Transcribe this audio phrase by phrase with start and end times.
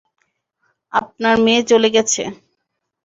[0.93, 2.23] আপনার মেয়ে চলে গেছে।